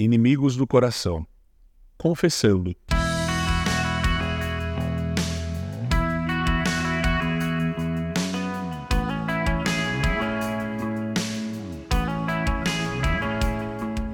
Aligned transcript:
Inimigos 0.00 0.54
do 0.54 0.64
coração. 0.64 1.26
Confessando. 1.96 2.72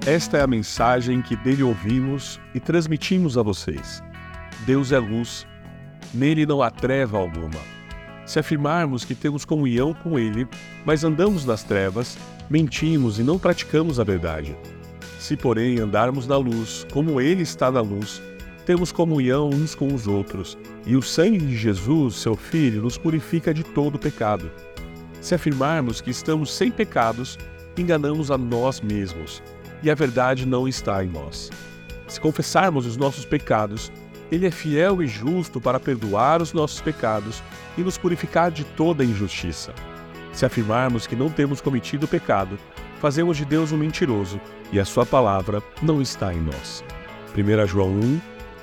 Esta 0.06 0.38
é 0.38 0.40
a 0.40 0.46
mensagem 0.46 1.20
que 1.20 1.36
dele 1.36 1.62
ouvimos 1.62 2.40
e 2.54 2.60
transmitimos 2.60 3.36
a 3.36 3.42
vocês. 3.42 4.02
Deus 4.64 4.90
é 4.90 4.98
luz, 4.98 5.46
nele 6.14 6.46
não 6.46 6.62
há 6.62 6.70
treva 6.70 7.18
alguma. 7.18 7.60
Se 8.24 8.38
afirmarmos 8.38 9.04
que 9.04 9.14
temos 9.14 9.44
comunhão 9.44 9.92
com 9.92 10.18
ele, 10.18 10.48
mas 10.82 11.04
andamos 11.04 11.44
nas 11.44 11.62
trevas, 11.62 12.16
mentimos 12.48 13.18
e 13.18 13.22
não 13.22 13.38
praticamos 13.38 14.00
a 14.00 14.04
verdade. 14.04 14.56
Se, 15.24 15.38
porém, 15.38 15.78
andarmos 15.78 16.26
na 16.26 16.36
luz, 16.36 16.86
como 16.92 17.18
Ele 17.18 17.42
está 17.42 17.70
na 17.70 17.80
luz, 17.80 18.20
temos 18.66 18.92
comunhão 18.92 19.48
uns 19.48 19.74
com 19.74 19.86
os 19.86 20.06
outros, 20.06 20.58
e 20.84 20.96
o 20.96 21.00
sangue 21.00 21.38
de 21.38 21.56
Jesus, 21.56 22.16
seu 22.16 22.36
Filho, 22.36 22.82
nos 22.82 22.98
purifica 22.98 23.54
de 23.54 23.64
todo 23.64 23.98
pecado. 23.98 24.50
Se 25.22 25.34
afirmarmos 25.34 26.02
que 26.02 26.10
estamos 26.10 26.52
sem 26.52 26.70
pecados, 26.70 27.38
enganamos 27.74 28.30
a 28.30 28.36
nós 28.36 28.82
mesmos, 28.82 29.42
e 29.82 29.90
a 29.90 29.94
verdade 29.94 30.44
não 30.44 30.68
está 30.68 31.02
em 31.02 31.08
nós. 31.08 31.48
Se 32.06 32.20
confessarmos 32.20 32.84
os 32.84 32.98
nossos 32.98 33.24
pecados, 33.24 33.90
Ele 34.30 34.46
é 34.46 34.50
fiel 34.50 35.02
e 35.02 35.06
justo 35.06 35.58
para 35.58 35.80
perdoar 35.80 36.42
os 36.42 36.52
nossos 36.52 36.82
pecados 36.82 37.42
e 37.78 37.80
nos 37.80 37.96
purificar 37.96 38.50
de 38.50 38.62
toda 38.62 39.02
injustiça. 39.02 39.72
Se 40.34 40.44
afirmarmos 40.44 41.06
que 41.06 41.16
não 41.16 41.30
temos 41.30 41.62
cometido 41.62 42.06
pecado, 42.06 42.58
fazemos 43.04 43.36
de 43.36 43.44
Deus 43.44 43.70
um 43.70 43.76
mentiroso 43.76 44.40
e 44.72 44.80
a 44.80 44.84
sua 44.86 45.04
palavra 45.04 45.62
não 45.82 46.00
está 46.00 46.32
em 46.32 46.40
nós. 46.40 46.82
1 47.36 47.66
João 47.66 47.90
1, 47.90 48.20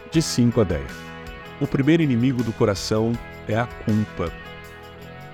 de 0.09 0.19
5 0.19 0.61
a 0.61 0.63
10. 0.63 0.81
O 1.59 1.67
primeiro 1.67 2.01
inimigo 2.01 2.41
do 2.41 2.51
coração 2.51 3.13
é 3.47 3.55
a 3.55 3.67
culpa. 3.67 4.33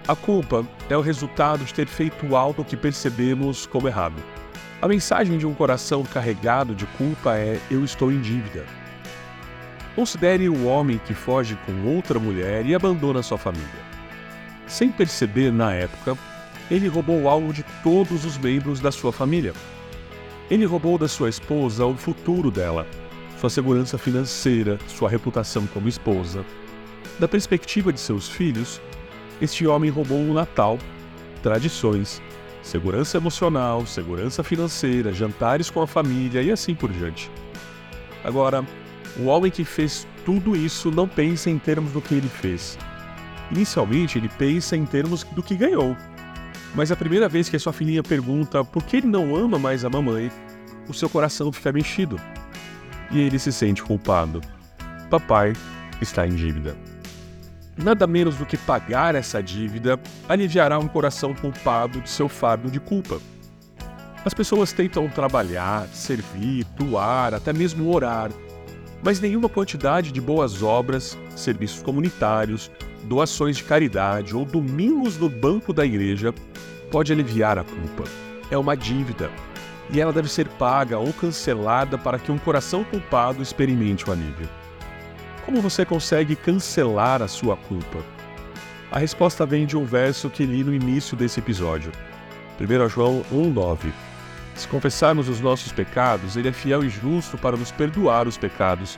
A 0.10 0.14
culpa 0.14 0.68
é 0.90 0.98
o 0.98 1.00
resultado 1.00 1.64
de 1.64 1.74
ter 1.74 1.88
feito 1.88 2.36
algo 2.36 2.66
que 2.66 2.76
percebemos 2.76 3.66
como 3.66 3.88
errado. 3.88 4.22
A 4.82 4.90
mensagem 4.90 5.38
de 5.38 5.48
um 5.48 5.54
coração 5.54 6.04
carregado 6.04 6.76
de 6.76 6.86
culpa 6.98 7.38
é: 7.38 7.62
Eu 7.72 7.86
estou 7.86 8.12
em 8.12 8.20
dívida. 8.20 8.66
Considere 9.96 10.50
o 10.50 10.66
homem 10.66 11.00
que 11.06 11.14
foge 11.14 11.58
com 11.66 11.96
outra 11.96 12.20
mulher 12.20 12.66
e 12.66 12.76
abandona 12.76 13.24
sua 13.24 13.38
família. 13.38 13.88
Sem 14.68 14.92
perceber 14.92 15.50
na 15.54 15.74
época, 15.74 16.18
ele 16.70 16.88
roubou 16.88 17.30
algo 17.30 17.54
de 17.54 17.64
todos 17.84 18.26
os 18.26 18.38
membros 18.38 18.80
da 18.80 18.92
sua 18.92 19.12
família. 19.12 19.54
Ele 20.50 20.66
roubou 20.66 20.98
da 20.98 21.08
sua 21.08 21.30
esposa 21.30 21.86
o 21.86 21.96
futuro 21.96 22.50
dela, 22.52 22.88
sua 23.40 23.50
segurança 23.50 23.98
financeira, 23.98 24.78
sua 24.88 25.10
reputação 25.10 25.66
como 25.68 25.88
esposa. 25.88 26.46
Da 27.20 27.28
perspectiva 27.28 27.92
de 27.92 28.00
seus 28.00 28.28
filhos, 28.28 28.82
este 29.42 29.68
homem 29.68 29.90
roubou 29.90 30.20
o 30.20 30.34
Natal, 30.34 30.78
tradições, 31.44 32.22
segurança 32.62 33.18
emocional, 33.18 33.86
segurança 33.86 34.44
financeira, 34.44 35.14
jantares 35.14 35.70
com 35.70 35.82
a 35.82 35.88
família 35.88 36.42
e 36.42 36.52
assim 36.52 36.76
por 36.76 36.92
diante. 36.92 37.30
Agora, 38.24 38.66
o 39.18 39.26
homem 39.26 39.52
que 39.52 39.64
fez 39.64 40.08
tudo 40.26 40.56
isso 40.56 40.92
não 40.92 41.08
pensa 41.08 41.50
em 41.50 41.58
termos 41.58 41.92
do 41.92 42.02
que 42.02 42.14
ele 42.14 42.30
fez. 42.30 42.78
Inicialmente, 43.52 44.18
ele 44.18 44.30
pensa 44.30 44.76
em 44.76 44.86
termos 44.86 45.24
do 45.24 45.42
que 45.42 45.56
ganhou. 45.56 45.96
Mas 46.78 46.92
a 46.92 46.96
primeira 46.96 47.28
vez 47.28 47.50
que 47.50 47.56
a 47.56 47.60
sua 47.60 47.74
filhinha 47.74 48.04
pergunta 48.04 48.64
por 48.64 48.84
que 48.84 48.98
ele 48.98 49.08
não 49.08 49.36
ama 49.36 49.58
mais 49.58 49.84
a 49.84 49.90
mamãe, 49.90 50.32
o 50.88 50.94
seu 50.94 51.10
coração 51.10 51.52
fica 51.52 51.72
mexido. 51.72 52.22
E 53.10 53.20
ele 53.20 53.40
se 53.40 53.52
sente 53.52 53.82
culpado. 53.82 54.42
Papai 55.10 55.54
está 56.00 56.28
em 56.28 56.36
dívida. 56.36 56.78
Nada 57.76 58.06
menos 58.06 58.36
do 58.36 58.46
que 58.46 58.58
pagar 58.58 59.16
essa 59.16 59.42
dívida 59.42 60.00
aliviará 60.30 60.78
um 60.78 60.88
coração 60.88 61.34
culpado 61.34 62.00
de 62.00 62.12
seu 62.12 62.30
fardo 62.30 62.70
de 62.70 62.80
culpa. 62.80 63.20
As 64.24 64.36
pessoas 64.36 64.72
tentam 64.72 65.10
trabalhar, 65.10 65.88
servir, 65.88 66.64
doar, 66.76 67.34
até 67.34 67.52
mesmo 67.52 67.92
orar, 67.92 68.30
mas 69.04 69.20
nenhuma 69.20 69.50
quantidade 69.50 70.12
de 70.12 70.20
boas 70.20 70.64
obras, 70.64 71.18
serviços 71.36 71.82
comunitários, 71.82 72.72
doações 73.04 73.58
de 73.58 73.64
caridade 73.64 74.36
ou 74.36 74.46
domingos 74.46 75.18
no 75.18 75.30
banco 75.30 75.72
da 75.72 75.86
igreja 75.86 76.34
pode 76.92 77.12
aliviar 77.12 77.58
a 77.58 77.64
culpa. 77.64 78.04
É 78.50 78.58
uma 78.58 78.76
dívida 78.76 79.30
e 79.90 80.02
ela 80.02 80.12
deve 80.12 80.30
ser 80.30 80.48
paga 80.48 80.98
ou 80.98 81.14
cancelada 81.14 81.98
para 81.98 82.20
que 82.20 82.32
um 82.32 82.38
coração 82.38 82.84
culpado 82.84 83.42
experimente 83.42 84.10
o 84.10 84.12
alívio. 84.12 84.50
Como 85.46 85.62
você 85.62 85.86
consegue 85.86 86.36
cancelar 86.36 87.22
a 87.22 87.28
sua 87.28 87.56
culpa? 87.56 88.00
A 88.92 89.00
resposta 89.00 89.46
vem 89.46 89.66
de 89.66 89.78
um 89.78 89.86
verso 89.86 90.30
que 90.30 90.46
li 90.46 90.64
no 90.64 90.74
início 90.74 91.16
desse 91.16 91.40
episódio. 91.40 91.92
1 92.60 92.90
João 92.90 93.24
1,9 93.32 93.92
Se 94.58 94.68
confessarmos 94.68 95.30
os 95.30 95.40
nossos 95.40 95.72
pecados, 95.72 96.36
Ele 96.36 96.50
é 96.50 96.52
fiel 96.52 96.84
e 96.84 96.90
justo 96.90 97.38
para 97.38 97.56
nos 97.56 97.72
perdoar 97.72 98.28
os 98.28 98.40
pecados 98.40 98.98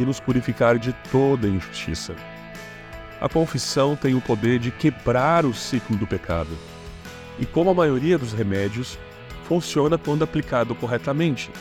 e 0.00 0.04
nos 0.04 0.18
purificar 0.18 0.80
de 0.80 0.92
toda 1.12 1.46
injustiça. 1.46 2.16
A 3.20 3.28
confissão 3.28 3.94
tem 3.94 4.16
o 4.16 4.20
poder 4.20 4.58
de 4.58 4.72
quebrar 4.72 5.46
o 5.46 5.54
ciclo 5.54 5.96
do 5.96 6.08
pecado. 6.08 6.50
E 7.38 7.46
como 7.46 7.70
a 7.70 7.74
maioria 7.74 8.18
dos 8.18 8.32
remédios, 8.32 8.98
funciona 9.44 9.96
quando 9.96 10.24
aplicado 10.24 10.74
corretamente. 10.74 11.52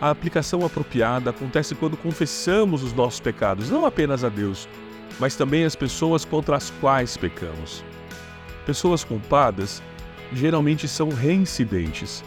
A 0.00 0.10
aplicação 0.10 0.64
apropriada 0.64 1.30
acontece 1.30 1.74
quando 1.74 1.96
confessamos 1.96 2.84
os 2.84 2.92
nossos 2.92 3.18
pecados, 3.18 3.70
não 3.70 3.84
apenas 3.84 4.22
a 4.22 4.28
Deus, 4.28 4.68
mas 5.18 5.34
também 5.34 5.64
às 5.64 5.74
pessoas 5.74 6.24
contra 6.24 6.56
as 6.56 6.70
quais 6.80 7.16
pecamos. 7.16 7.84
Pessoas 8.64 9.02
culpadas 9.02 9.82
geralmente 10.32 10.86
são 10.86 11.08
reincidentes. 11.08 12.22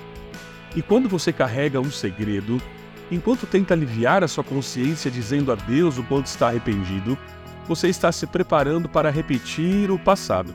E 0.76 0.82
quando 0.82 1.08
você 1.08 1.32
carrega 1.32 1.80
um 1.80 1.90
segredo, 1.90 2.62
enquanto 3.10 3.48
tenta 3.48 3.74
aliviar 3.74 4.24
a 4.24 4.28
sua 4.28 4.44
consciência 4.44 5.10
dizendo 5.10 5.52
a 5.52 5.56
Deus 5.56 5.98
o 5.98 6.04
quanto 6.04 6.26
está 6.26 6.48
arrependido, 6.48 7.18
você 7.68 7.88
está 7.88 8.12
se 8.12 8.28
preparando 8.28 8.90
para 8.90 9.10
repetir 9.10 9.90
o 9.90 9.98
passado. 9.98 10.54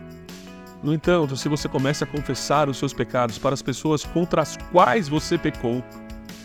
No 0.83 0.95
entanto, 0.95 1.37
se 1.37 1.49
você 1.49 1.69
começa 1.69 2.05
a 2.05 2.07
confessar 2.07 2.69
os 2.69 2.79
seus 2.79 2.93
pecados 2.93 3.39
para 3.39 3.55
as 3.55 3.63
pessoas 3.63 4.05
contra 4.05 4.43
as 4.43 4.57
quais 4.71 5.09
você 5.09 5.37
pecou, 5.37 5.85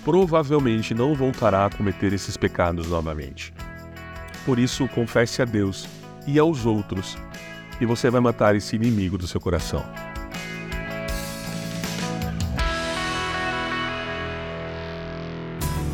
provavelmente 0.04 0.94
não 0.94 1.14
voltará 1.14 1.66
a 1.66 1.70
cometer 1.70 2.14
esses 2.14 2.36
pecados 2.36 2.88
novamente. 2.88 3.54
Por 4.46 4.60
isso, 4.60 4.88
confesse 4.90 5.42
a 5.42 5.46
Deus 5.46 5.88
e 6.28 6.38
aos 6.38 6.66
outros, 6.66 7.18
e 7.80 7.86
você 7.86 8.10
vai 8.10 8.22
matar 8.22 8.56
esse 8.56 8.76
inimigo 8.76 9.18
do 9.18 9.28
seu 9.28 9.40
coração. 9.40 9.84